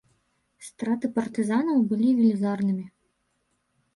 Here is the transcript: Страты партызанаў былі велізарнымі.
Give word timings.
Страты 0.67 1.05
партызанаў 1.17 1.77
былі 1.91 2.09
велізарнымі. 2.19 2.85